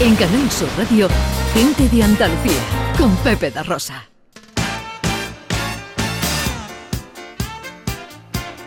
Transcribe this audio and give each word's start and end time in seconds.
En 0.00 0.16
Canal 0.16 0.50
Sur 0.50 0.68
Radio, 0.76 1.08
Gente 1.52 1.88
de 1.88 2.02
Andalucía, 2.02 2.60
con 2.98 3.14
Pepe 3.18 3.52
da 3.52 3.62
Rosa. 3.62 4.08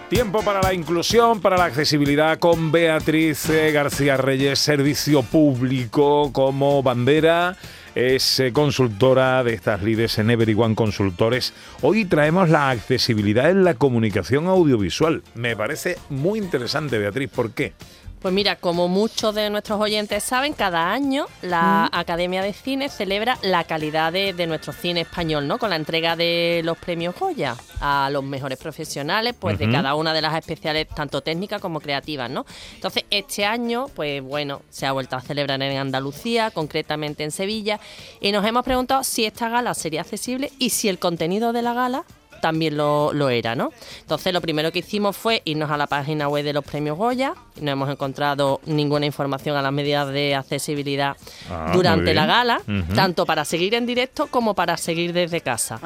Tiempo 0.10 0.42
para 0.42 0.62
la 0.62 0.74
inclusión, 0.74 1.42
para 1.42 1.58
la 1.58 1.66
accesibilidad 1.66 2.40
con 2.40 2.72
Beatriz 2.72 3.50
eh, 3.50 3.74
García 3.74 4.16
Reyes, 4.16 4.60
Servicio 4.60 5.22
Público 5.22 6.32
como 6.32 6.82
bandera. 6.82 7.58
Es 7.94 8.40
eh, 8.40 8.54
consultora 8.54 9.44
de 9.44 9.54
estas 9.54 9.84
líderes 9.84 10.18
en 10.20 10.30
Everyone 10.30 10.76
Consultores. 10.76 11.54
Hoy 11.82 12.06
traemos 12.06 12.48
la 12.48 12.70
accesibilidad 12.70 13.50
en 13.50 13.66
la 13.66 13.74
comunicación 13.74 14.48
audiovisual. 14.48 15.24
Me 15.36 15.58
parece 15.58 15.98
muy 16.10 16.40
interesante, 16.40 16.98
Beatriz. 16.98 17.30
¿Por 17.30 17.52
qué? 17.52 17.74
Pues 18.22 18.34
mira, 18.34 18.56
como 18.56 18.88
muchos 18.88 19.36
de 19.36 19.48
nuestros 19.52 19.80
oyentes 19.80 20.24
saben, 20.24 20.54
cada 20.54 20.92
año 20.92 21.28
la 21.44 21.88
Academia 21.92 22.42
de 22.42 22.52
Cine 22.52 22.90
celebra 22.90 23.38
la 23.44 23.64
calidad 23.66 24.12
de, 24.12 24.48
nuestro 24.48 24.74
cine 24.74 25.02
español, 25.02 25.48
¿no? 25.48 25.60
Con 25.60 25.70
la 25.70 25.76
entrega 25.76 26.16
de 26.16 26.62
los 26.64 26.80
premios 26.80 27.14
Goya 27.16 27.56
a 27.80 28.10
los 28.12 28.24
mejores 28.24 28.58
profesionales, 28.58 29.36
pues 29.40 29.60
de 29.60 29.70
cada 29.72 29.94
una 29.94 30.14
de 30.14 30.22
las 30.22 30.36
especiales, 30.36 30.88
tanto 30.88 31.22
técnicas 31.22 31.62
como 31.62 31.80
creativas, 31.80 32.30
¿no? 32.30 32.46
Entonces, 32.74 33.06
este 33.12 33.46
año, 33.46 33.86
pues 33.96 34.24
bueno, 34.24 34.62
se 34.70 34.88
ha 34.88 34.94
vuelto 34.94 35.16
a 35.16 35.22
celebrar 35.22 35.62
en 35.62 35.78
Andalucía, 35.78 36.50
concretamente 36.50 37.24
en 37.24 37.30
Sevilla, 37.32 37.80
y 38.20 38.32
nos 38.32 38.46
hemos 38.46 38.64
preguntado 38.64 39.04
si 39.04 39.26
esta 39.26 39.48
gala 39.50 39.76
sería 39.76 40.02
accesible 40.02 40.52
y 40.58 40.72
si 40.72 40.90
el 40.90 40.98
contenido 40.98 41.54
de 41.54 41.62
la 41.62 41.74
gala 41.74 42.04
también 42.40 42.78
lo, 42.78 43.14
lo, 43.14 43.30
era, 43.30 43.56
¿no? 43.56 43.72
Entonces 44.02 44.34
lo 44.34 44.42
primero 44.42 44.72
que 44.72 44.80
hicimos 44.80 45.16
fue 45.16 45.42
irnos 45.46 45.70
a 45.72 45.78
la 45.78 45.88
página 45.88 46.28
web 46.28 46.44
de 46.44 46.54
los 46.54 46.64
premios 46.64 46.98
Goya, 46.98 47.34
no 47.62 47.72
hemos 47.72 47.90
encontrado 47.90 48.62
ninguna 48.66 49.06
información 49.06 49.56
a 49.58 49.62
las 49.62 49.72
medidas 49.72 50.10
de 50.10 50.36
accesibilidad 50.36 51.18
ah, 51.50 51.72
durante 51.74 52.14
la 52.14 52.26
gala, 52.26 52.62
tanto 52.96 53.26
para 53.26 53.46
seguir 53.46 53.74
en 53.76 53.86
directo 53.86 54.28
como 54.28 54.54
para 54.54 54.78
seguir 54.78 55.14
desde 55.14 55.42
casa. 55.42 55.80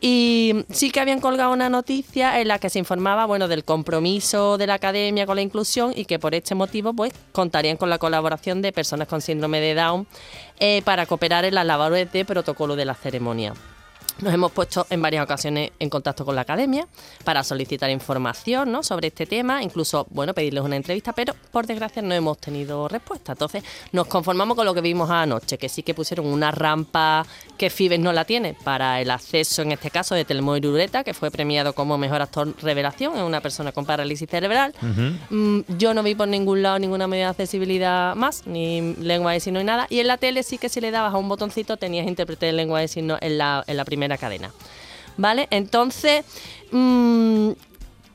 Y 0.00 0.64
sí 0.70 0.90
que 0.90 1.00
habían 1.00 1.20
colgado 1.20 1.52
una 1.52 1.68
noticia 1.68 2.40
en 2.40 2.48
la 2.48 2.58
que 2.58 2.70
se 2.70 2.78
informaba, 2.78 3.26
bueno, 3.26 3.48
del 3.48 3.64
compromiso 3.64 4.58
de 4.58 4.66
la 4.66 4.74
academia 4.74 5.26
con 5.26 5.36
la 5.36 5.42
inclusión 5.42 5.92
y 5.94 6.04
que 6.04 6.18
por 6.18 6.34
este 6.34 6.54
motivo, 6.54 6.92
pues, 6.92 7.12
contarían 7.32 7.76
con 7.76 7.90
la 7.90 7.98
colaboración 7.98 8.62
de 8.62 8.72
personas 8.72 9.08
con 9.08 9.20
síndrome 9.20 9.60
de 9.60 9.74
Down 9.74 10.06
eh, 10.58 10.82
para 10.84 11.06
cooperar 11.06 11.44
en 11.44 11.54
las 11.54 11.66
labores 11.66 12.10
de 12.12 12.24
protocolo 12.24 12.76
de 12.76 12.84
la 12.84 12.94
ceremonia. 12.94 13.54
Nos 14.18 14.32
hemos 14.32 14.50
puesto 14.50 14.86
en 14.88 15.02
varias 15.02 15.22
ocasiones 15.22 15.72
en 15.78 15.90
contacto 15.90 16.24
con 16.24 16.34
la 16.34 16.40
academia 16.40 16.88
para 17.22 17.44
solicitar 17.44 17.90
información 17.90 18.72
¿no? 18.72 18.82
sobre 18.82 19.08
este 19.08 19.26
tema, 19.26 19.62
incluso 19.62 20.06
bueno, 20.08 20.32
pedirles 20.32 20.64
una 20.64 20.76
entrevista, 20.76 21.12
pero 21.12 21.34
por 21.52 21.66
desgracia 21.66 22.00
no 22.00 22.14
hemos 22.14 22.38
tenido 22.38 22.88
respuesta. 22.88 23.32
Entonces 23.32 23.62
nos 23.92 24.06
conformamos 24.06 24.56
con 24.56 24.64
lo 24.64 24.72
que 24.72 24.80
vimos 24.80 25.10
anoche, 25.10 25.58
que 25.58 25.68
sí 25.68 25.82
que 25.82 25.92
pusieron 25.92 26.24
una 26.26 26.50
rampa 26.50 27.26
que 27.56 27.70
Fibes 27.70 27.98
no 27.98 28.12
la 28.12 28.24
tiene 28.24 28.54
para 28.54 29.00
el 29.00 29.10
acceso, 29.10 29.62
en 29.62 29.72
este 29.72 29.90
caso, 29.90 30.14
de 30.14 30.24
Telmo 30.24 30.56
Irureta, 30.56 31.04
que 31.04 31.14
fue 31.14 31.30
premiado 31.30 31.72
como 31.74 31.98
mejor 31.98 32.22
actor 32.22 32.54
revelación, 32.62 33.16
es 33.16 33.22
una 33.22 33.40
persona 33.40 33.72
con 33.72 33.86
parálisis 33.86 34.28
cerebral. 34.28 34.74
Mm, 35.30 35.60
yo 35.78 35.94
no 35.94 36.02
vi 36.02 36.14
por 36.14 36.28
ningún 36.28 36.62
lado 36.62 36.78
ninguna 36.78 37.06
medida 37.06 37.26
de 37.26 37.30
accesibilidad 37.30 38.14
más, 38.14 38.46
ni 38.46 38.94
lengua 38.96 39.32
de 39.32 39.40
signos 39.40 39.62
ni 39.62 39.66
nada. 39.66 39.86
Y 39.90 40.00
en 40.00 40.06
la 40.06 40.16
tele 40.16 40.42
sí 40.42 40.58
que 40.58 40.68
si 40.68 40.80
le 40.80 40.90
dabas 40.90 41.14
a 41.14 41.16
un 41.16 41.28
botoncito 41.28 41.76
tenías 41.76 42.06
intérprete 42.06 42.46
de 42.46 42.52
lengua 42.52 42.80
de 42.80 42.88
signos 42.88 43.18
en 43.22 43.38
la, 43.38 43.64
en 43.66 43.76
la 43.76 43.84
primera 43.84 44.18
cadena. 44.18 44.50
¿Vale? 45.16 45.48
Entonces, 45.50 46.24
mm, 46.72 47.52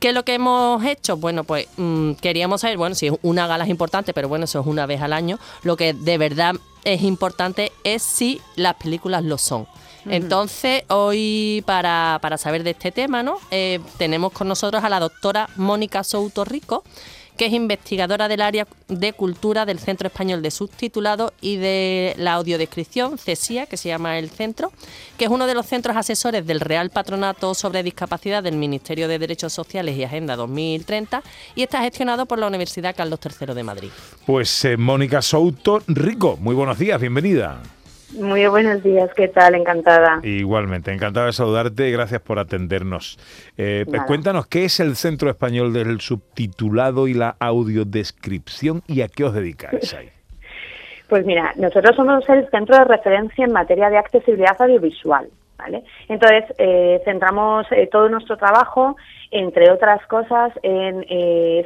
¿Qué 0.02 0.08
es 0.08 0.14
lo 0.16 0.24
que 0.24 0.34
hemos 0.34 0.84
hecho? 0.84 1.16
Bueno, 1.16 1.44
pues 1.44 1.68
mm, 1.76 2.14
queríamos 2.14 2.62
saber, 2.62 2.76
bueno, 2.76 2.96
si 2.96 3.12
una 3.22 3.46
gala 3.46 3.62
es 3.62 3.70
importante, 3.70 4.12
pero 4.12 4.28
bueno, 4.28 4.46
eso 4.46 4.58
es 4.58 4.66
una 4.66 4.84
vez 4.84 5.00
al 5.00 5.12
año. 5.12 5.38
Lo 5.62 5.76
que 5.76 5.92
de 5.92 6.18
verdad 6.18 6.56
es 6.84 7.02
importante 7.02 7.72
es 7.84 8.02
si 8.02 8.40
las 8.56 8.74
películas 8.74 9.24
lo 9.24 9.38
son. 9.38 9.66
Entonces, 10.04 10.82
hoy 10.88 11.62
para, 11.64 12.18
saber 12.36 12.64
de 12.64 12.70
este 12.70 12.90
tema, 12.90 13.22
¿no? 13.22 13.38
Eh, 13.52 13.78
tenemos 13.98 14.32
con 14.32 14.48
nosotros 14.48 14.82
a 14.82 14.88
la 14.88 14.98
doctora 14.98 15.48
Mónica 15.56 16.02
Souto 16.02 16.44
Rico 16.44 16.82
que 17.36 17.46
es 17.46 17.52
investigadora 17.52 18.28
del 18.28 18.42
área 18.42 18.66
de 18.88 19.12
cultura 19.12 19.64
del 19.64 19.78
Centro 19.78 20.08
Español 20.08 20.42
de 20.42 20.50
Subtitulado 20.50 21.32
y 21.40 21.56
de 21.56 22.14
la 22.18 22.34
audiodescripción, 22.34 23.18
CESIA, 23.18 23.66
que 23.66 23.76
se 23.76 23.88
llama 23.88 24.18
el 24.18 24.30
centro, 24.30 24.72
que 25.18 25.24
es 25.24 25.30
uno 25.30 25.46
de 25.46 25.54
los 25.54 25.66
centros 25.66 25.96
asesores 25.96 26.46
del 26.46 26.60
Real 26.60 26.90
Patronato 26.90 27.54
sobre 27.54 27.82
Discapacidad 27.82 28.42
del 28.42 28.56
Ministerio 28.56 29.08
de 29.08 29.18
Derechos 29.18 29.52
Sociales 29.52 29.96
y 29.96 30.04
Agenda 30.04 30.36
2030 30.36 31.22
y 31.54 31.62
está 31.62 31.82
gestionado 31.82 32.26
por 32.26 32.38
la 32.38 32.46
Universidad 32.46 32.94
Carlos 32.94 33.20
III 33.24 33.54
de 33.54 33.62
Madrid. 33.62 33.90
Pues 34.26 34.64
eh, 34.64 34.76
Mónica 34.76 35.22
Souto 35.22 35.82
Rico, 35.86 36.36
muy 36.40 36.54
buenos 36.54 36.78
días, 36.78 37.00
bienvenida. 37.00 37.62
Muy 38.18 38.46
buenos 38.46 38.82
días, 38.82 39.10
¿qué 39.14 39.28
tal? 39.28 39.54
Encantada. 39.54 40.20
Igualmente, 40.22 40.92
encantada 40.92 41.26
de 41.26 41.32
saludarte 41.32 41.88
y 41.88 41.92
gracias 41.92 42.20
por 42.20 42.38
atendernos. 42.38 43.18
Eh, 43.56 43.86
cuéntanos, 44.06 44.46
¿qué 44.48 44.66
es 44.66 44.80
el 44.80 44.96
Centro 44.96 45.30
Español 45.30 45.72
del 45.72 46.00
Subtitulado 46.00 47.08
y 47.08 47.14
la 47.14 47.36
Audiodescripción 47.38 48.82
y 48.86 49.00
a 49.00 49.08
qué 49.08 49.24
os 49.24 49.34
dedicáis 49.34 49.94
ahí? 49.94 50.10
Pues 51.08 51.26
mira, 51.26 51.52
nosotros 51.56 51.94
somos 51.94 52.26
el 52.30 52.48
centro 52.48 52.74
de 52.74 52.84
referencia 52.84 53.44
en 53.44 53.52
materia 53.52 53.90
de 53.90 53.98
accesibilidad 53.98 54.56
audiovisual. 54.58 55.28
¿vale? 55.58 55.84
Entonces, 56.08 56.44
eh, 56.56 57.02
centramos 57.04 57.66
eh, 57.70 57.86
todo 57.92 58.08
nuestro 58.08 58.38
trabajo, 58.38 58.96
entre 59.30 59.70
otras 59.70 60.06
cosas, 60.06 60.54
en 60.62 61.04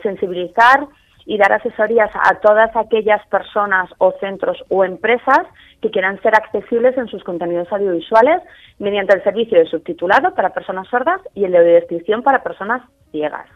sensibilizar 0.03 0.89
y 1.27 1.37
dar 1.39 1.53
asesorías 1.53 2.11
a 2.15 2.37
todas 2.37 2.75
aquellas 2.77 3.25
personas 3.27 3.91
o 3.99 4.13
centros 4.21 4.63
o 4.69 4.85
empresas 4.85 5.47
que 5.83 5.91
quieran 5.91 6.21
ser 6.23 6.35
accesibles 6.37 6.97
en 6.97 7.09
sus 7.09 7.23
contenidos 7.25 7.71
audiovisuales 7.73 8.41
mediante 8.79 9.17
el 9.17 9.25
servicio 9.25 9.59
de 9.59 9.67
subtitulado 9.67 10.35
para 10.35 10.55
personas 10.55 10.89
sordas 10.89 11.21
y 11.35 11.45
el 11.45 11.53
de 11.53 11.59
audiodescripción 11.59 12.23
para 12.23 12.43
personas 12.43 12.83
ciegas. 13.11 13.47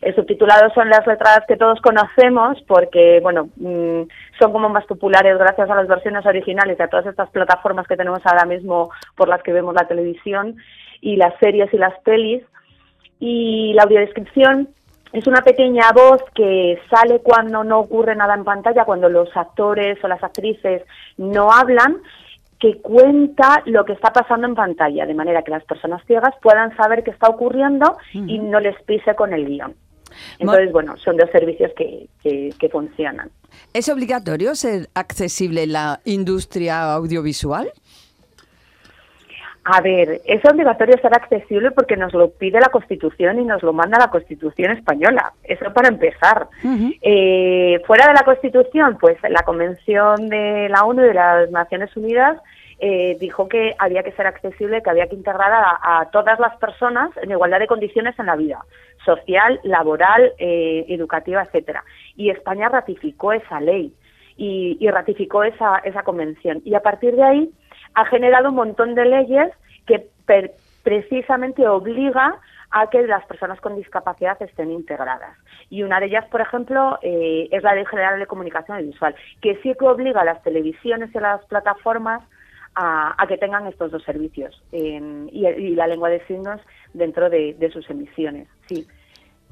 El 0.00 0.14
subtitulado 0.14 0.70
son 0.74 0.88
las 0.90 1.06
letras 1.06 1.40
que 1.46 1.56
todos 1.56 1.80
conocemos 1.80 2.60
porque, 2.66 3.20
bueno, 3.22 3.48
mm, 3.56 4.02
son 4.38 4.52
como 4.52 4.68
más 4.68 4.84
populares 4.86 5.38
gracias 5.38 5.70
a 5.70 5.74
las 5.74 5.88
versiones 5.88 6.26
originales 6.26 6.80
a 6.80 6.88
todas 6.88 7.06
estas 7.06 7.30
plataformas 7.30 7.86
que 7.86 7.96
tenemos 7.96 8.20
ahora 8.24 8.44
mismo 8.44 8.90
por 9.16 9.28
las 9.28 9.42
que 9.42 9.52
vemos 9.52 9.74
la 9.74 9.86
televisión 9.86 10.56
y 11.00 11.16
las 11.16 11.34
series 11.40 11.72
y 11.72 11.78
las 11.78 11.98
pelis. 12.00 12.42
Y 13.20 13.72
la 13.74 13.84
audiodescripción 13.84 14.68
es 15.12 15.26
una 15.26 15.42
pequeña 15.42 15.92
voz 15.92 16.22
que 16.34 16.78
sale 16.90 17.20
cuando 17.20 17.64
no 17.64 17.80
ocurre 17.80 18.16
nada 18.16 18.34
en 18.34 18.44
pantalla, 18.44 18.84
cuando 18.84 19.08
los 19.08 19.28
actores 19.36 20.02
o 20.02 20.08
las 20.08 20.22
actrices 20.22 20.82
no 21.18 21.52
hablan, 21.52 21.98
que 22.58 22.80
cuenta 22.80 23.62
lo 23.66 23.84
que 23.84 23.92
está 23.92 24.12
pasando 24.12 24.46
en 24.46 24.54
pantalla, 24.54 25.04
de 25.04 25.14
manera 25.14 25.42
que 25.42 25.50
las 25.50 25.64
personas 25.64 26.00
ciegas 26.06 26.34
puedan 26.40 26.74
saber 26.76 27.02
qué 27.02 27.10
está 27.10 27.28
ocurriendo 27.28 27.96
y 28.12 28.38
no 28.38 28.60
les 28.60 28.80
pise 28.82 29.14
con 29.14 29.32
el 29.32 29.46
guion. 29.46 29.74
Entonces, 30.38 30.70
bueno, 30.70 30.96
son 30.98 31.16
dos 31.16 31.30
servicios 31.30 31.72
que, 31.76 32.08
que 32.22 32.68
funcionan. 32.68 33.30
¿Es 33.72 33.88
obligatorio 33.88 34.54
ser 34.54 34.88
accesible 34.94 35.64
en 35.64 35.72
la 35.72 36.00
industria 36.04 36.92
audiovisual? 36.94 37.70
A 39.64 39.80
ver, 39.80 40.20
es 40.24 40.44
obligatorio 40.44 40.98
ser 41.00 41.14
accesible 41.14 41.70
porque 41.70 41.96
nos 41.96 42.12
lo 42.14 42.30
pide 42.30 42.58
la 42.58 42.70
Constitución 42.70 43.38
y 43.38 43.44
nos 43.44 43.62
lo 43.62 43.72
manda 43.72 43.96
la 43.96 44.10
Constitución 44.10 44.72
española. 44.72 45.32
Eso 45.44 45.72
para 45.72 45.88
empezar. 45.88 46.48
Eh, 47.00 47.80
fuera 47.86 48.08
de 48.08 48.14
la 48.14 48.24
Constitución, 48.24 48.98
pues 49.00 49.18
la 49.22 49.42
Convención 49.44 50.28
de 50.28 50.68
la 50.68 50.84
ONU 50.84 51.02
y 51.02 51.08
de 51.08 51.14
las 51.14 51.50
Naciones 51.52 51.96
Unidas 51.96 52.40
eh, 52.80 53.16
dijo 53.20 53.48
que 53.48 53.76
había 53.78 54.02
que 54.02 54.10
ser 54.12 54.26
accesible, 54.26 54.82
que 54.82 54.90
había 54.90 55.06
que 55.06 55.14
integrar 55.14 55.52
a, 55.52 56.08
todas 56.10 56.40
las 56.40 56.56
personas 56.56 57.10
en 57.22 57.30
igualdad 57.30 57.60
de 57.60 57.68
condiciones 57.68 58.18
en 58.18 58.26
la 58.26 58.34
vida 58.34 58.64
social, 59.04 59.60
laboral, 59.62 60.32
eh, 60.38 60.86
educativa, 60.88 61.42
etcétera. 61.42 61.84
Y 62.16 62.30
España 62.30 62.68
ratificó 62.68 63.32
esa 63.32 63.60
ley 63.60 63.94
y, 64.36 64.76
y 64.80 64.90
ratificó 64.90 65.44
esa, 65.44 65.78
esa 65.84 66.02
convención. 66.02 66.62
Y 66.64 66.74
a 66.74 66.80
partir 66.80 67.14
de 67.14 67.22
ahí 67.22 67.50
ha 67.94 68.04
generado 68.06 68.50
un 68.50 68.56
montón 68.56 68.94
de 68.94 69.04
leyes 69.04 69.52
que 69.86 70.10
precisamente 70.82 71.66
obliga 71.68 72.38
a 72.70 72.88
que 72.88 73.06
las 73.06 73.24
personas 73.26 73.60
con 73.60 73.76
discapacidad 73.76 74.40
estén 74.42 74.70
integradas. 74.70 75.36
Y 75.68 75.82
una 75.82 76.00
de 76.00 76.06
ellas, 76.06 76.24
por 76.30 76.40
ejemplo, 76.40 76.98
eh, 77.02 77.48
es 77.50 77.62
la 77.62 77.74
Ley 77.74 77.84
General 77.86 78.18
de 78.18 78.26
Comunicación 78.26 78.78
Visual, 78.78 79.14
que 79.40 79.56
sí 79.62 79.74
que 79.78 79.84
obliga 79.84 80.22
a 80.22 80.24
las 80.24 80.42
televisiones 80.42 81.14
y 81.14 81.18
a 81.18 81.20
las 81.20 81.44
plataformas 81.46 82.22
a, 82.74 83.24
que 83.28 83.36
tengan 83.36 83.66
estos 83.66 83.90
dos 83.90 84.02
servicios 84.02 84.62
y, 84.72 85.74
la 85.74 85.86
lengua 85.86 86.08
de 86.08 86.24
signos 86.26 86.60
dentro 86.94 87.28
de, 87.28 87.70
sus 87.72 87.88
emisiones. 87.90 88.48
Sí. 88.66 88.86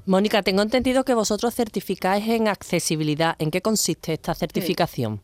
Mónica, 0.06 0.42
tengo 0.42 0.62
entendido 0.62 1.04
que 1.04 1.14
vosotros 1.14 1.54
certificáis 1.54 2.26
en 2.28 2.48
accesibilidad. 2.48 3.36
¿En 3.38 3.50
qué 3.50 3.60
consiste 3.60 4.14
esta 4.14 4.34
certificación? 4.34 5.20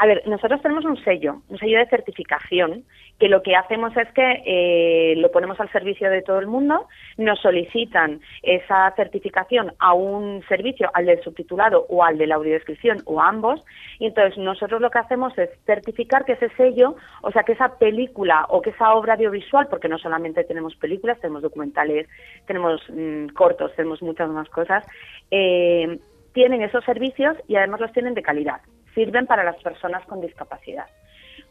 A 0.00 0.06
ver, 0.06 0.22
nosotros 0.28 0.62
tenemos 0.62 0.84
un 0.84 0.96
sello, 1.02 1.42
un 1.48 1.58
sello 1.58 1.76
de 1.78 1.88
certificación, 1.88 2.84
que 3.18 3.28
lo 3.28 3.42
que 3.42 3.56
hacemos 3.56 3.96
es 3.96 4.08
que 4.12 4.42
eh, 4.46 5.16
lo 5.16 5.32
ponemos 5.32 5.58
al 5.58 5.72
servicio 5.72 6.08
de 6.08 6.22
todo 6.22 6.38
el 6.38 6.46
mundo, 6.46 6.86
nos 7.16 7.40
solicitan 7.40 8.20
esa 8.44 8.92
certificación 8.94 9.72
a 9.80 9.94
un 9.94 10.44
servicio, 10.46 10.88
al 10.94 11.06
del 11.06 11.20
subtitulado 11.24 11.84
o 11.88 12.04
al 12.04 12.16
de 12.16 12.28
la 12.28 12.36
audiodescripción 12.36 13.02
o 13.06 13.20
a 13.20 13.28
ambos, 13.28 13.64
y 13.98 14.06
entonces 14.06 14.38
nosotros 14.38 14.80
lo 14.80 14.88
que 14.88 15.00
hacemos 15.00 15.36
es 15.36 15.50
certificar 15.66 16.24
que 16.24 16.34
ese 16.34 16.50
sello, 16.50 16.94
o 17.22 17.32
sea, 17.32 17.42
que 17.42 17.54
esa 17.54 17.76
película 17.76 18.46
o 18.50 18.62
que 18.62 18.70
esa 18.70 18.94
obra 18.94 19.14
audiovisual, 19.14 19.66
porque 19.66 19.88
no 19.88 19.98
solamente 19.98 20.44
tenemos 20.44 20.76
películas, 20.76 21.18
tenemos 21.18 21.42
documentales, 21.42 22.06
tenemos 22.46 22.80
mm, 22.88 23.30
cortos, 23.34 23.74
tenemos 23.74 24.00
muchas 24.00 24.30
más 24.30 24.48
cosas, 24.48 24.86
eh, 25.32 25.98
tienen 26.34 26.62
esos 26.62 26.84
servicios 26.84 27.36
y 27.48 27.56
además 27.56 27.80
los 27.80 27.92
tienen 27.92 28.14
de 28.14 28.22
calidad 28.22 28.60
sirven 28.94 29.26
para 29.26 29.44
las 29.44 29.56
personas 29.62 30.04
con 30.06 30.20
discapacidad. 30.20 30.86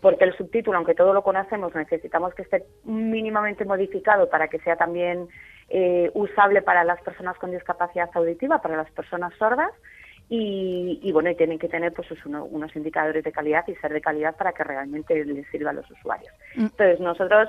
Porque 0.02 0.26
el 0.26 0.36
subtítulo, 0.38 0.78
aunque 0.78 0.96
todo 0.96 1.14
lo 1.14 1.24
conocemos, 1.24 1.74
necesitamos 1.74 2.34
que 2.36 2.44
esté 2.44 2.66
mínimamente 2.84 3.66
modificado 3.66 4.30
para 4.30 4.48
que 4.48 4.60
sea 4.60 4.76
también 4.76 5.28
eh, 5.70 6.12
usable 6.14 6.62
para 6.62 6.84
las 6.84 7.02
personas 7.02 7.38
con 7.38 7.52
discapacidad 7.52 8.10
auditiva, 8.14 8.62
para 8.62 8.78
las 8.78 8.92
personas 8.92 9.34
sordas. 9.38 9.72
Y, 10.30 11.10
bueno, 11.14 11.30
y 11.30 11.36
tienen 11.36 11.58
que 11.58 11.70
tener 11.70 11.94
pues 11.94 12.10
unos 12.26 12.76
indicadores 12.76 13.24
de 13.24 13.32
calidad 13.32 13.66
y 13.66 13.76
ser 13.76 13.94
de 13.94 14.02
calidad 14.02 14.36
para 14.36 14.52
que 14.52 14.62
realmente 14.62 15.24
les 15.24 15.48
sirva 15.48 15.70
a 15.70 15.74
los 15.74 15.90
usuarios. 15.90 16.34
Mm. 16.56 16.66
Entonces, 16.66 17.00
nosotros 17.00 17.48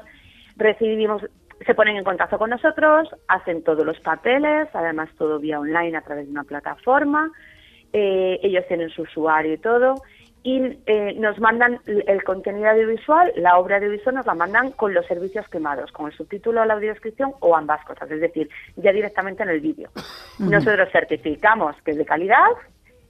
recibimos, 0.56 1.22
se 1.66 1.74
ponen 1.74 1.96
en 1.96 2.04
contacto 2.04 2.38
con 2.38 2.50
nosotros, 2.50 3.08
hacen 3.26 3.64
todos 3.64 3.84
los 3.84 3.98
papeles, 3.98 4.68
además 4.74 5.08
todo 5.18 5.40
vía 5.40 5.58
online 5.58 5.96
a 5.96 6.02
través 6.02 6.26
de 6.26 6.30
una 6.30 6.44
plataforma, 6.44 7.32
eh, 7.92 8.38
ellos 8.42 8.64
tienen 8.68 8.90
su 8.90 9.02
usuario 9.02 9.54
y 9.54 9.58
todo, 9.58 9.94
y 10.42 10.78
eh, 10.86 11.14
nos 11.18 11.38
mandan 11.40 11.80
el 11.86 12.22
contenido 12.22 12.70
audiovisual, 12.70 13.32
la 13.36 13.58
obra 13.58 13.76
audiovisual 13.76 14.14
nos 14.14 14.26
la 14.26 14.34
mandan 14.34 14.70
con 14.72 14.94
los 14.94 15.04
servicios 15.06 15.48
quemados, 15.48 15.90
con 15.92 16.06
el 16.06 16.16
subtítulo, 16.16 16.64
la 16.64 16.74
audiodescripción 16.74 17.32
o 17.40 17.56
ambas 17.56 17.84
cosas, 17.84 18.10
es 18.10 18.20
decir, 18.20 18.48
ya 18.76 18.92
directamente 18.92 19.42
en 19.42 19.50
el 19.50 19.60
vídeo. 19.60 19.90
Nosotros 20.38 20.88
certificamos 20.92 21.76
que 21.82 21.90
es 21.90 21.96
de 21.98 22.06
calidad 22.06 22.46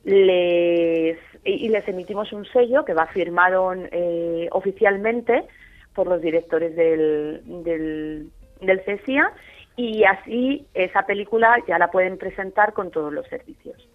les, 0.04 1.18
y 1.44 1.68
les 1.68 1.86
emitimos 1.86 2.32
un 2.32 2.44
sello 2.46 2.84
que 2.84 2.94
va 2.94 3.06
firmado 3.06 3.74
eh, 3.74 4.48
oficialmente 4.52 5.44
por 5.94 6.06
los 6.06 6.20
directores 6.22 6.74
del, 6.76 7.42
del, 7.62 8.30
del 8.60 8.80
CESIA 8.84 9.32
y 9.76 10.04
así 10.04 10.66
esa 10.74 11.02
película 11.02 11.56
ya 11.68 11.78
la 11.78 11.90
pueden 11.90 12.18
presentar 12.18 12.72
con 12.72 12.90
todos 12.90 13.12
los 13.12 13.26
servicios. 13.28 13.88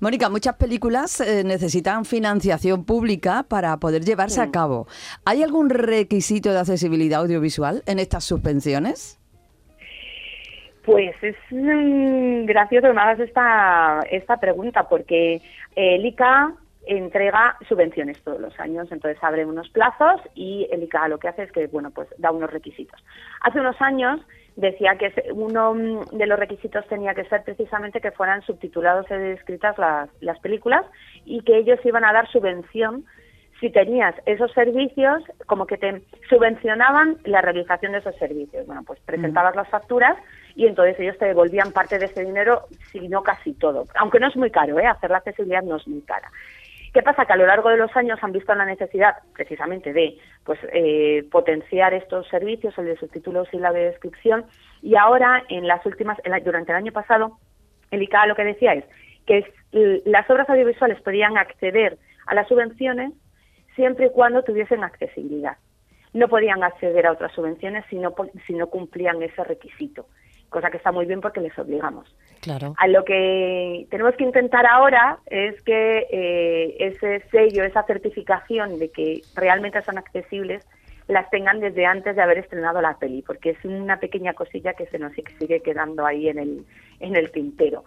Mónica, 0.00 0.28
muchas 0.28 0.56
películas 0.56 1.20
eh, 1.20 1.44
necesitan 1.44 2.04
financiación 2.04 2.84
pública 2.84 3.44
para 3.48 3.76
poder 3.76 4.02
llevarse 4.04 4.40
a 4.40 4.50
cabo. 4.50 4.86
¿Hay 5.24 5.42
algún 5.42 5.70
requisito 5.70 6.52
de 6.52 6.60
accesibilidad 6.60 7.20
audiovisual 7.20 7.82
en 7.86 7.98
estas 7.98 8.24
subvenciones? 8.24 9.18
Pues 10.84 11.14
es 11.22 11.36
mm, 11.50 12.46
gracioso 12.46 12.88
que 12.88 12.94
me 12.94 13.00
hagas 13.00 13.20
esta, 13.20 14.00
esta 14.10 14.38
pregunta, 14.38 14.88
porque 14.88 15.42
el 15.76 16.06
ICA 16.06 16.54
entrega 16.86 17.58
subvenciones 17.68 18.18
todos 18.22 18.40
los 18.40 18.58
años, 18.58 18.90
entonces 18.90 19.22
abre 19.22 19.44
unos 19.44 19.68
plazos 19.68 20.22
y 20.34 20.66
el 20.72 20.82
ICA 20.82 21.08
lo 21.08 21.18
que 21.18 21.28
hace 21.28 21.42
es 21.42 21.52
que, 21.52 21.66
bueno, 21.66 21.90
pues 21.90 22.08
da 22.16 22.30
unos 22.30 22.50
requisitos. 22.50 22.98
Hace 23.42 23.60
unos 23.60 23.78
años 23.82 24.20
decía 24.58 24.96
que 24.98 25.12
uno 25.32 26.04
de 26.10 26.26
los 26.26 26.38
requisitos 26.38 26.84
tenía 26.88 27.14
que 27.14 27.24
ser 27.26 27.44
precisamente 27.44 28.00
que 28.00 28.10
fueran 28.10 28.42
subtitulados 28.42 29.06
y 29.08 29.14
descritas 29.14 29.78
las, 29.78 30.10
las 30.20 30.38
películas 30.40 30.84
y 31.24 31.42
que 31.42 31.58
ellos 31.58 31.78
iban 31.84 32.04
a 32.04 32.12
dar 32.12 32.28
subvención 32.28 33.04
si 33.60 33.70
tenías 33.70 34.14
esos 34.26 34.52
servicios, 34.52 35.22
como 35.46 35.66
que 35.66 35.78
te 35.78 36.02
subvencionaban 36.28 37.18
la 37.24 37.40
realización 37.40 37.92
de 37.92 37.98
esos 37.98 38.16
servicios. 38.16 38.66
Bueno, 38.66 38.82
pues 38.84 39.00
presentabas 39.00 39.54
las 39.56 39.68
facturas 39.68 40.16
y 40.54 40.66
entonces 40.66 40.98
ellos 40.98 41.18
te 41.18 41.26
devolvían 41.26 41.72
parte 41.72 41.98
de 41.98 42.06
ese 42.06 42.24
dinero, 42.24 42.62
si 42.90 43.08
no 43.08 43.22
casi 43.22 43.54
todo. 43.54 43.86
Aunque 43.96 44.20
no 44.20 44.28
es 44.28 44.36
muy 44.36 44.50
caro, 44.50 44.78
¿eh? 44.78 44.86
hacer 44.86 45.10
la 45.10 45.18
accesibilidad 45.18 45.62
no 45.62 45.76
es 45.76 45.86
muy 45.86 46.02
cara. 46.02 46.30
¿Qué 46.92 47.02
pasa? 47.02 47.26
Que 47.26 47.32
a 47.32 47.36
lo 47.36 47.46
largo 47.46 47.68
de 47.68 47.76
los 47.76 47.94
años 47.96 48.18
han 48.22 48.32
visto 48.32 48.54
la 48.54 48.64
necesidad 48.64 49.16
precisamente 49.34 49.92
de 49.92 50.18
pues, 50.44 50.58
eh, 50.72 51.24
potenciar 51.30 51.92
estos 51.94 52.26
servicios, 52.28 52.76
el 52.78 52.86
de 52.86 52.96
subtítulos 52.96 53.48
y 53.52 53.58
la 53.58 53.72
de 53.72 53.84
descripción, 53.90 54.46
y 54.82 54.96
ahora, 54.96 55.42
en 55.48 55.66
las 55.66 55.84
últimas, 55.84 56.18
durante 56.44 56.72
el 56.72 56.76
año 56.76 56.92
pasado, 56.92 57.38
el 57.90 58.02
ICA 58.02 58.26
lo 58.26 58.36
que 58.36 58.44
decía 58.44 58.74
es 58.74 58.84
que 59.26 59.44
las 60.06 60.28
obras 60.30 60.48
audiovisuales 60.48 61.00
podían 61.02 61.36
acceder 61.36 61.98
a 62.26 62.34
las 62.34 62.48
subvenciones 62.48 63.12
siempre 63.74 64.06
y 64.06 64.10
cuando 64.10 64.42
tuviesen 64.42 64.84
accesibilidad. 64.84 65.56
No 66.14 66.28
podían 66.28 66.62
acceder 66.62 67.06
a 67.06 67.12
otras 67.12 67.32
subvenciones 67.32 67.84
si 67.90 67.96
no, 67.96 68.14
si 68.46 68.54
no 68.54 68.68
cumplían 68.68 69.22
ese 69.22 69.44
requisito 69.44 70.06
cosa 70.48 70.70
que 70.70 70.76
está 70.76 70.92
muy 70.92 71.06
bien 71.06 71.20
porque 71.20 71.40
les 71.40 71.56
obligamos. 71.58 72.14
Claro. 72.40 72.74
A 72.78 72.86
lo 72.86 73.04
que 73.04 73.86
tenemos 73.90 74.14
que 74.16 74.24
intentar 74.24 74.66
ahora 74.66 75.18
es 75.26 75.60
que 75.62 76.06
eh, 76.10 76.76
ese 76.78 77.20
sello, 77.30 77.64
esa 77.64 77.82
certificación 77.84 78.78
de 78.78 78.90
que 78.90 79.22
realmente 79.34 79.82
son 79.82 79.98
accesibles, 79.98 80.64
las 81.08 81.28
tengan 81.30 81.60
desde 81.60 81.86
antes 81.86 82.16
de 82.16 82.22
haber 82.22 82.38
estrenado 82.38 82.80
la 82.80 82.98
peli, 82.98 83.22
porque 83.22 83.50
es 83.50 83.64
una 83.64 83.98
pequeña 83.98 84.34
cosilla 84.34 84.74
que 84.74 84.86
se 84.86 84.98
nos 84.98 85.12
sigue 85.12 85.60
quedando 85.60 86.04
ahí 86.04 86.28
en 86.28 86.38
el, 86.38 86.66
en 87.00 87.16
el 87.16 87.30
tintero 87.30 87.84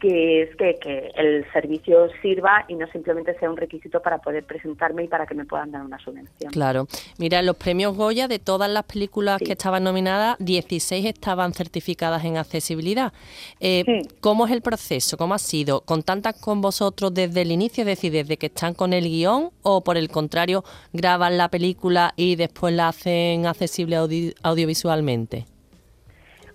que 0.00 0.42
es 0.42 0.56
que, 0.56 0.76
que, 0.76 1.12
el 1.16 1.44
servicio 1.52 2.08
sirva 2.22 2.64
y 2.68 2.74
no 2.74 2.86
simplemente 2.88 3.38
sea 3.38 3.50
un 3.50 3.56
requisito 3.56 4.00
para 4.00 4.18
poder 4.18 4.44
presentarme 4.44 5.04
y 5.04 5.08
para 5.08 5.26
que 5.26 5.34
me 5.34 5.44
puedan 5.44 5.70
dar 5.70 5.82
una 5.82 5.98
subvención. 5.98 6.52
Claro. 6.52 6.86
Mira, 7.18 7.42
los 7.42 7.56
premios 7.56 7.96
Goya 7.96 8.28
de 8.28 8.38
todas 8.38 8.70
las 8.70 8.84
películas 8.84 9.40
que 9.40 9.52
estaban 9.52 9.84
nominadas, 9.84 10.36
16 10.40 11.06
estaban 11.06 11.52
certificadas 11.52 12.24
en 12.24 12.36
accesibilidad. 12.36 13.12
Eh, 13.60 13.84
¿Cómo 14.20 14.46
es 14.46 14.52
el 14.52 14.62
proceso? 14.62 15.16
¿Cómo 15.16 15.34
ha 15.34 15.38
sido? 15.38 15.80
¿Contactan 15.80 16.34
con 16.40 16.60
vosotros 16.60 17.12
desde 17.12 17.42
el 17.42 17.52
inicio, 17.52 17.82
es 17.82 17.86
decir, 17.86 18.12
desde 18.12 18.36
que 18.36 18.46
están 18.46 18.74
con 18.74 18.92
el 18.92 19.04
guion 19.04 19.50
o 19.62 19.82
por 19.82 19.96
el 19.96 20.08
contrario, 20.08 20.64
graban 20.92 21.38
la 21.38 21.48
película 21.48 22.12
y 22.16 22.36
después 22.36 22.74
la 22.74 22.88
hacen 22.88 23.46
accesible 23.46 23.96
audiovisualmente? 24.42 25.46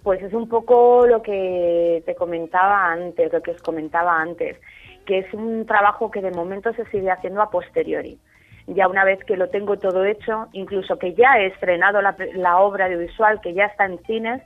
Pues 0.04 0.22
es 0.24 0.34
un 0.34 0.50
poco 0.50 1.06
lo 1.06 1.22
que 1.22 2.02
te 2.06 2.16
comentaba 2.16 2.92
antes, 2.92 3.32
lo 3.32 3.42
que 3.42 3.52
os 3.52 3.62
comentaba 3.62 4.20
antes, 4.20 4.58
que 5.06 5.20
es 5.20 5.34
un 5.34 5.66
trabajo 5.66 6.10
que 6.10 6.22
de 6.22 6.32
momento 6.32 6.74
se 6.74 6.86
sigue 6.86 7.12
haciendo 7.12 7.42
a 7.42 7.52
posteriori. 7.52 8.18
Ya 8.68 8.88
una 8.88 9.04
vez 9.04 9.24
que 9.26 9.38
lo 9.38 9.50
tengo 9.50 9.78
todo 9.78 10.06
hecho, 10.06 10.48
incluso 10.54 10.98
que 10.98 11.14
ya 11.14 11.40
he 11.40 11.48
estrenado 11.48 12.02
la, 12.02 12.58
obra 12.60 12.86
audiovisual, 12.86 13.42
que 13.42 13.54
ya 13.54 13.66
está 13.66 13.86
en 13.86 14.00
cines, 14.06 14.42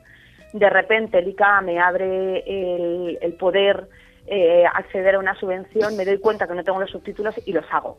de 0.54 0.69
repente 0.69 1.19
el 1.19 1.28
ICA 1.28 1.62
me 1.62 1.80
abre 1.80 2.44
el, 2.46 3.34
poder 3.34 3.88
eh, 4.28 4.66
acceder 4.74 5.16
a 5.16 5.19
una 5.19 5.36
subvención, 5.36 5.96
me 5.96 6.06
doy 6.06 6.18
cuenta 6.19 6.48
que 6.48 6.54
no 6.54 6.63
tengo 6.63 6.80
los 6.80 6.92
subtítulos 6.92 7.36
y 7.46 7.54
los 7.54 7.66
hago. 7.72 7.98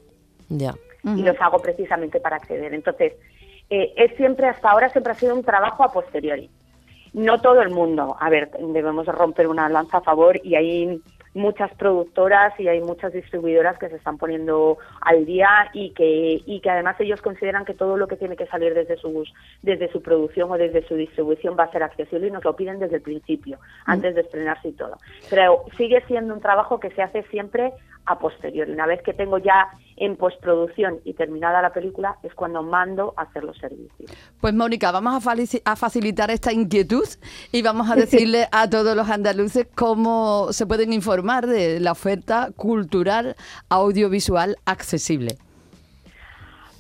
Ya. 0.49 0.75
Y 1.05 1.23
los 1.23 1.41
hago 1.41 1.59
precisamente 1.61 2.19
para 2.19 2.37
acceder. 2.37 2.75
Entonces, 2.75 3.13
eh, 3.71 3.93
es 3.97 4.17
siempre, 4.17 4.49
hasta 4.49 4.71
ahora 4.71 4.89
siempre 4.89 5.13
ha 5.13 5.17
sido 5.17 5.35
un 5.35 5.45
trabajo 5.45 5.85
a 5.85 5.93
posteriori. 5.93 6.51
No 7.17 7.41
todo 7.41 7.63
el 7.63 7.71
mundo. 7.71 8.15
A 8.21 8.29
ver, 8.29 8.51
debemos 8.51 9.07
romper 9.07 9.49
una 9.49 9.71
lanza 9.71 9.97
a 9.97 10.03
favor 10.03 10.39
y 10.45 10.55
hay 10.55 11.01
muchas 11.33 11.73
productoras 11.75 12.53
y 12.61 12.69
hay 12.69 12.83
muchas 12.83 13.13
distribuidoras 13.15 13.79
que 13.79 13.89
se 13.89 13.97
están 13.97 14.19
poniendo 14.19 14.77
al 15.01 15.25
día 15.25 15.71
y 15.73 15.91
que 15.91 16.43
y 16.45 16.61
que 16.61 16.71
además 16.71 16.97
ellos 16.99 17.23
consideran 17.23 17.65
que 17.65 17.73
todo 17.73 17.97
lo 17.97 18.07
que 18.07 18.17
tiene 18.17 18.37
que 18.37 18.47
salir 18.47 18.75
desde 18.75 18.97
sus 18.97 19.33
desde 19.63 19.91
su 19.93 20.03
producción 20.03 20.51
o 20.51 20.59
desde 20.59 20.87
su 20.87 20.95
distribución 20.95 21.57
va 21.59 21.65
a 21.65 21.73
ser 21.73 21.83
accesible 21.83 22.29
y 22.29 22.31
nos 22.31 22.45
lo 22.45 22.57
piden 22.57 22.79
desde 22.79 22.97
el 22.97 23.03
principio 23.03 23.59
mm. 23.59 23.91
antes 23.91 24.15
de 24.15 24.23
estrenarse 24.23 24.69
y 24.69 24.73
todo 24.73 24.97
pero 25.29 25.65
sigue 25.77 26.03
siendo 26.07 26.35
un 26.35 26.41
trabajo 26.41 26.81
que 26.81 26.91
se 26.91 27.03
hace 27.03 27.23
siempre 27.25 27.73
a 28.07 28.19
posteriori. 28.19 28.73
Una 28.73 28.87
vez 28.87 29.03
que 29.03 29.13
tengo 29.13 29.39
ya 29.39 29.69
en 29.97 30.17
postproducción 30.17 31.01
y 31.05 31.15
terminada 31.15 31.61
la 31.63 31.73
película, 31.73 32.17
es 32.23 32.35
cuando 32.35 32.63
mando 32.63 33.15
a 33.17 33.23
hacer 33.23 33.45
los 33.45 33.57
servicios. 33.59 34.11
Pues 34.41 34.55
Mónica, 34.55 34.93
vamos 34.93 35.27
a, 35.27 35.77
facilitar 35.77 36.31
esta 36.31 36.53
inquietud 36.53 37.07
y 37.53 37.63
vamos 37.63 37.91
a 37.91 37.97
decirle 37.97 38.47
a 38.53 38.69
todos 38.69 38.97
los 38.97 39.11
andaluces 39.11 39.67
cómo 39.75 40.49
se 40.53 40.67
pueden 40.67 40.93
informar 40.93 41.47
de 41.47 41.81
la 41.81 41.93
oferta 41.93 42.51
cultural 42.57 43.37
audiovisual 43.69 44.57
accesible. 44.65 45.37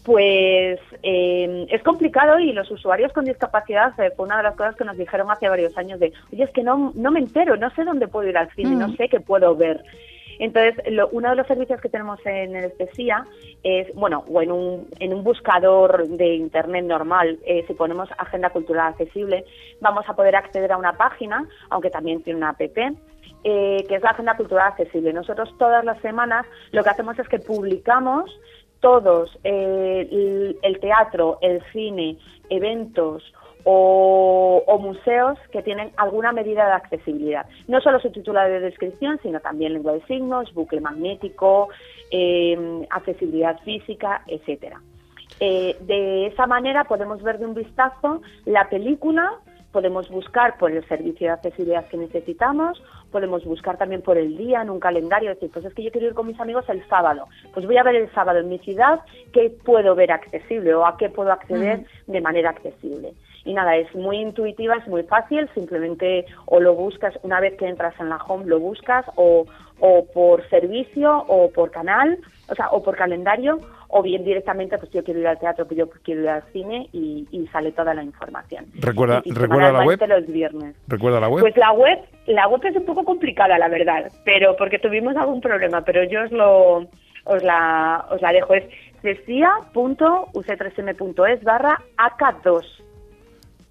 Pues 0.04 0.78
eh, 1.02 1.66
es 1.68 1.83
complicado 1.83 2.38
y 2.38 2.52
los 2.52 2.71
usuarios 2.71 3.12
con 3.12 3.25
discapacidad 3.25 3.99
eh, 3.99 4.12
fue 4.14 4.26
una 4.26 4.37
de 4.37 4.45
las 4.45 4.54
cosas 4.54 4.76
que 4.76 4.85
nos 4.85 4.97
dijeron 4.97 5.28
hace 5.33 5.49
varios 5.49 5.76
años 5.76 5.99
de, 5.99 6.12
oye, 6.33 6.45
es 6.45 6.50
que 6.50 6.62
no, 6.62 6.92
no 6.95 7.11
me 7.11 7.18
entero, 7.18 7.56
no 7.56 7.71
sé 7.71 7.83
dónde 7.83 8.06
puedo 8.06 8.28
ir 8.28 8.38
al 8.38 8.49
cine, 8.52 8.76
no 8.76 8.88
mm. 8.88 8.97
sé 8.97 9.09
qué 9.09 9.18
puedo 9.18 9.56
ver. 9.56 9.83
Entonces, 10.38 10.75
uno 11.12 11.31
de 11.31 11.37
los 11.37 11.47
servicios 11.47 11.81
que 11.81 11.88
tenemos 11.88 12.19
en 12.25 12.57
el 12.57 12.64
Especia 12.64 13.26
es, 13.62 13.93
bueno, 13.95 14.25
o 14.28 14.43
en 14.43 14.52
un, 14.52 14.88
en 14.99 15.14
un 15.14 15.25
buscador 15.25 16.07
de 16.09 16.35
Internet 16.35 16.85
normal, 16.85 17.38
eh, 17.47 17.64
si 17.66 17.75
ponemos 17.75 18.09
Agenda 18.19 18.50
Cultural 18.50 18.88
Accesible, 18.88 19.45
vamos 19.81 20.09
a 20.09 20.14
poder 20.14 20.37
acceder 20.37 20.73
a 20.73 20.76
una 20.76 20.97
página, 20.97 21.47
aunque 21.71 21.90
también 21.90 22.23
tiene 22.23 22.38
una 22.38 22.50
app, 22.50 22.61
eh, 22.61 23.85
que 23.88 23.95
es 23.95 24.02
la 24.02 24.11
Agenda 24.11 24.37
Cultural 24.37 24.69
Accesible. 24.69 25.12
Nosotros 25.12 25.55
todas 25.59 25.85
las 25.85 26.00
semanas 26.00 26.47
lo 26.73 26.83
que 26.83 26.90
hacemos 26.90 27.19
es 27.19 27.28
que 27.28 27.38
publicamos 27.38 28.31
todos 28.81 29.38
eh, 29.45 30.09
el, 30.11 30.59
el 30.62 30.81
teatro, 30.81 31.38
el 31.40 31.62
cine, 31.73 32.19
eventos 32.50 33.23
o, 33.68 34.62
o 34.64 34.78
museos 34.78 35.37
que 35.50 35.61
tienen 35.61 35.90
alguna 35.96 36.30
medida 36.30 36.66
de 36.66 36.73
accesibilidad. 36.73 37.46
No 37.66 37.80
solo 37.80 37.99
su 37.99 38.11
titular 38.12 38.49
de 38.49 38.61
descripción, 38.61 39.18
sino 39.25 39.40
también 39.40 39.73
lengua 39.73 39.92
de 39.92 40.02
signos, 40.02 40.54
bucle 40.54 40.80
magnético, 40.80 41.68
eh, 42.12 42.87
accesibilidad 42.90 43.58
física, 43.62 44.23
etcétera. 44.28 44.80
Eh, 45.40 45.76
de 45.80 46.28
esa 46.28 46.46
manera 46.46 46.85
podemos 46.85 47.20
ver 47.25 47.38
de 47.38 47.46
un 47.46 47.54
vistazo 47.54 48.23
la 48.44 48.68
película, 48.68 49.32
podemos 49.73 50.08
buscar 50.11 50.56
por 50.58 50.70
el 50.70 50.87
servicio 50.87 51.26
de 51.26 51.32
accesibilidad 51.32 51.88
que 51.88 51.96
necesitamos, 51.96 52.80
podemos 53.11 53.44
buscar 53.44 53.76
también 53.78 54.00
por 54.00 54.16
el 54.16 54.37
día 54.37 54.62
en 54.62 54.70
un 54.70 54.78
calendario, 54.78 55.30
decir, 55.30 55.50
pues 55.52 55.64
es 55.64 55.75
que 55.75 55.82
yo 55.82 55.90
quiero 55.90 56.06
ir 56.06 56.14
con 56.14 56.28
mis 56.28 56.38
amigos 56.38 56.64
el 56.68 56.87
sábado, 56.88 57.26
pues 57.52 57.66
voy 57.66 57.76
a 57.78 57.82
ver 57.82 57.96
el 57.96 58.11
sábado 58.12 58.38
en 58.38 58.49
mi 58.49 58.58
ciudad 58.61 59.00
qué 59.32 59.50
puedo 59.50 59.96
ver 59.96 60.12
accesible 60.12 60.73
o 60.73 60.87
a 60.87 60.96
qué 60.96 61.08
puedo 61.08 61.32
acceder 61.32 61.85
de 62.06 62.20
manera 62.20 62.50
accesible. 62.50 63.12
Y 63.47 63.55
nada, 63.55 63.76
es 63.76 63.95
muy 63.95 64.19
intuitiva, 64.19 64.75
es 64.76 64.87
muy 64.88 65.05
fácil, 65.05 65.49
simplemente 65.55 66.26
o 66.47 66.59
lo 66.61 66.75
buscas 66.75 67.15
una 67.23 67.41
vez 67.41 67.57
que 67.57 67.67
entras 67.67 67.95
en 68.00 68.09
la 68.11 68.17
home, 68.17 68.45
lo 68.47 68.59
buscas 68.61 69.07
o, 69.15 69.47
o 69.81 70.05
por 70.12 70.47
servicio 70.50 71.25
o 71.29 71.49
por 71.50 71.71
canal, 71.71 72.19
o 72.50 72.55
sea, 72.55 72.69
o 72.71 72.83
por 72.83 72.97
calendario, 72.97 73.59
o 73.88 74.03
bien 74.03 74.25
directamente, 74.25 74.76
pues 74.79 74.91
yo 74.91 75.05
quiero 75.05 75.21
ir 75.21 75.29
al 75.29 75.38
teatro, 75.38 75.65
pues 75.65 75.79
yo 75.79 75.88
quiero 76.03 76.23
ir 76.23 76.29
al 76.29 76.43
cine 76.53 76.88
y, 76.93 77.25
y 77.31 77.47
sale 77.49 77.71
toda 77.73 77.95
la 77.95 78.03
información. 78.03 78.67
Recuerda, 78.81 79.23
Y 79.25 79.33
recuerda 79.33 79.71
la 79.73 79.85
web. 79.85 79.97
semanalmente 79.99 80.07
los 80.09 80.26
viernes. 80.26 80.75
Recuerda 80.88 81.21
la 81.21 81.29
web. 81.29 81.41
Pues 81.43 81.57
la 81.57 81.71
web, 81.73 81.99
la 82.26 82.49
web 82.49 82.61
es 82.65 82.75
un 82.76 82.85
poco 82.85 83.05
complicada, 83.05 83.57
la 83.59 83.69
verdad, 83.69 84.11
pero 84.25 84.57
porque 84.57 84.79
tuvimos 84.81 85.17
algún 85.17 85.41
problema, 85.41 85.83
pero 85.83 86.03
yo 86.05 86.25
os 86.25 86.33
lo 86.33 86.87
os 87.29 87.43
la 87.43 88.07
os 88.11 88.21
la 88.23 88.31
dejo 88.33 88.55
es 88.55 88.65
cecia.uc3m.es 89.03 91.43
barra 91.45 91.76
AK2. 91.99 92.65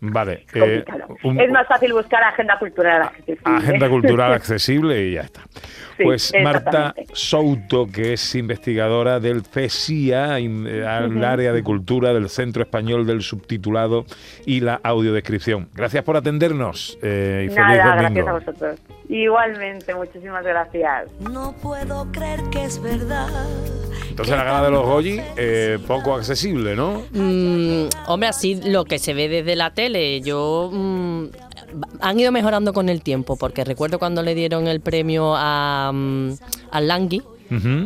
Vale. 0.02 0.46
eh, 0.54 0.84
un- 1.24 1.40
es 1.40 1.52
más 1.52 1.66
fácil 1.68 1.94
buscar 1.94 2.22
Agenda 2.24 2.60
Cultural 2.60 3.02
Accesible. 3.04 3.38
Agenda 3.46 3.90
cultural 3.90 4.34
accesible 4.34 5.02
y 5.08 5.14
ya 5.14 5.22
está. 5.22 5.42
Sí, 5.98 6.04
pues 6.04 6.34
Marta. 6.44 6.94
Souto, 7.14 7.88
que 7.88 8.14
es 8.14 8.36
investigadora 8.36 9.20
del 9.20 9.44
CESIA, 9.44 10.40
in- 10.40 10.68
eh, 10.68 10.86
al 10.86 11.24
área 11.24 11.54
de 11.54 11.64
cultura 11.64 12.14
del 12.14 12.30
Centro 12.30 12.64
Español 12.64 13.06
del 13.08 13.22
Subtitulado 13.22 14.06
y 14.46 14.60
la 14.60 14.80
Audiodescripción. 14.84 15.70
Gracias 15.74 16.04
por 16.04 16.18
atendernos 16.18 16.98
eh, 17.02 17.44
y 17.46 17.54
feliz 17.54 17.56
Nada, 17.78 17.96
domingo. 18.04 18.26
gracias 18.26 18.28
a 18.28 18.34
vosotros. 18.34 18.80
Igualmente, 19.08 19.94
muchísimas 19.96 20.44
gracias. 20.44 21.10
No 21.22 21.54
puedo 21.62 22.12
creer 22.12 22.42
que 22.52 22.66
es 22.66 22.82
verdad. 22.82 23.28
Entonces 24.10 24.36
la 24.36 24.44
gala 24.44 24.64
de 24.66 24.72
los 24.72 24.86
Goyi, 24.86 25.22
eh, 25.38 25.78
poco 25.88 26.16
accesible, 26.16 26.76
¿no? 26.76 27.04
Mm, 27.12 27.88
hombre, 28.08 28.30
así 28.30 28.62
lo 28.64 28.86
que 28.86 28.98
se 29.00 29.14
ve 29.14 29.28
desde 29.30 29.56
la 29.56 29.74
tele, 29.74 30.22
yo 30.22 30.70
mm, 30.74 31.26
han 32.00 32.20
ido 32.20 32.32
mejorando 32.32 32.74
con 32.74 32.90
el 32.90 33.02
tiempo, 33.02 33.36
porque 33.36 33.64
recuerdo 33.64 34.00
cuando 34.00 34.22
le 34.24 34.36
dieron 34.36 34.68
el 34.68 34.80
premio 34.82 35.34
a, 35.36 35.92
mm, 35.94 36.30
a 36.72 36.82
Langui, 36.82 37.22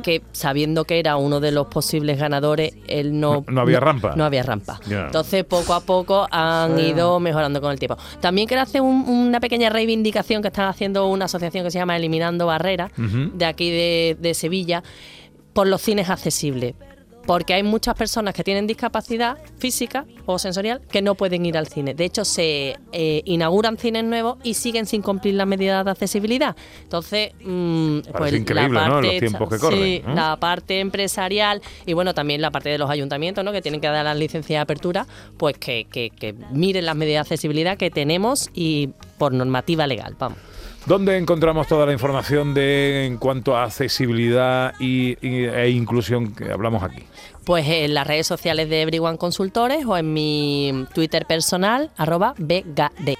que 0.04 0.22
sabiendo 0.32 0.86
que 0.86 1.00
era 1.00 1.18
uno 1.18 1.42
de 1.42 1.52
los 1.52 1.68
posibles 1.68 2.18
ganadores, 2.18 2.72
él 2.88 3.20
no... 3.20 3.44
No- 3.46 3.52
no 3.52 3.62
había 3.62 3.80
rampa. 3.82 4.16
No 4.16 4.24
había 4.24 4.42
rampa. 4.42 4.80
Entonces, 5.08 5.44
poco 5.44 5.74
a 5.74 5.82
poco 5.82 6.28
han 6.32 6.80
ido 6.80 7.20
mejorando 7.20 7.60
con 7.60 7.72
el 7.74 7.78
tiempo. 7.78 7.98
También 8.22 8.48
quiero 8.48 8.64
hacer 8.64 8.80
un- 8.82 9.04
una 9.10 9.42
pequeña 9.42 9.70
reivindicación 9.70 10.42
que 10.42 10.48
están 10.48 10.70
haciendo 10.70 11.08
una 11.08 11.26
asociación 11.26 11.66
que 11.66 11.72
se 11.72 11.78
llama 11.78 11.98
Eliminando 11.98 12.46
Barreras, 12.46 12.92
de 13.38 13.46
aquí 13.46 13.70
de, 13.70 14.18
de 14.20 14.34
Sevilla, 14.34 14.82
por 15.52 15.68
los 15.68 15.82
cines 15.82 16.10
accesibles. 16.10 16.76
Porque 17.30 17.54
hay 17.54 17.62
muchas 17.62 17.94
personas 17.94 18.34
que 18.34 18.44
tienen 18.44 18.66
discapacidad 18.66 19.38
física 19.60 20.08
o 20.26 20.40
sensorial 20.40 20.82
que 20.90 21.04
no 21.04 21.14
pueden 21.14 21.46
ir 21.46 21.60
al 21.60 21.68
cine. 21.68 21.94
De 21.94 22.04
hecho, 22.04 22.26
se 22.26 22.76
eh, 22.92 23.22
inauguran 23.26 23.78
cines 23.78 24.04
nuevos 24.04 24.40
y 24.44 24.56
siguen 24.56 24.88
sin 24.88 25.04
cumplir 25.04 25.36
las 25.36 25.46
medidas 25.46 25.86
de 25.86 25.92
accesibilidad. 25.92 26.56
Entonces, 26.82 27.34
mm, 27.46 28.00
pues 28.18 28.34
increíble, 28.34 28.80
la 28.80 28.88
¿no? 28.88 28.94
parte 28.96 29.08
Los 29.12 29.20
tiempos 29.20 29.48
que 29.50 29.56
esta- 29.58 29.68
corren, 29.68 29.84
sí, 29.84 30.02
¿no? 30.08 30.16
la 30.16 30.38
parte 30.38 30.80
empresarial 30.80 31.62
y 31.86 31.94
bueno, 31.94 32.16
también 32.16 32.42
la 32.42 32.50
parte 32.50 32.70
de 32.70 32.80
los 32.80 32.90
ayuntamientos, 32.90 33.46
¿no? 33.46 33.52
Que 33.52 33.62
tienen 33.62 33.80
que 33.80 33.86
dar 33.90 34.04
las 34.04 34.18
licencias 34.18 34.58
de 34.58 34.62
apertura, 34.64 35.06
pues 35.38 35.56
que, 35.60 35.86
que- 35.86 36.10
que 36.10 36.34
miren 36.52 36.88
las 36.88 36.96
medidas 36.96 37.30
de 37.30 37.36
accesibilidad 37.36 37.78
que 37.78 37.92
tenemos 37.92 38.50
y 38.56 38.90
por 39.20 39.34
normativa 39.34 39.86
legal, 39.86 40.16
vamos. 40.18 40.40
¿Dónde 40.90 41.18
encontramos 41.18 41.68
toda 41.68 41.86
la 41.86 41.94
información 41.94 42.56
de 42.56 43.06
en 43.06 43.18
cuanto 43.18 43.56
a 43.56 43.66
accesibilidad 43.66 44.74
y, 44.80 45.16
y- 45.22 45.46
e 45.46 45.70
inclusión 45.70 46.34
que 46.34 46.52
hablamos 46.52 46.82
aquí? 46.82 47.04
Pues 47.46 47.64
en 47.68 47.94
las 47.94 48.08
redes 48.08 48.26
sociales 48.26 48.70
de 48.72 48.82
Everyone 48.82 49.20
Consultores 49.20 49.86
o 49.86 49.96
en 49.98 50.12
mi 50.12 50.88
Twitter 50.92 51.28
personal, 51.28 51.92
arroba 51.96 52.34
BGD. 52.40 53.18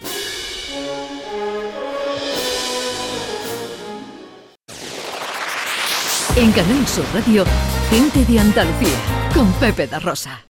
En 6.36 6.52
Canal 6.52 6.88
Sur 6.88 7.06
Radio, 7.14 7.44
gente 7.90 8.24
de 8.32 8.40
Andalucía, 8.40 8.98
con 9.34 9.52
Pepe 9.54 9.88
da 9.88 10.00
Rosa. 10.00 10.46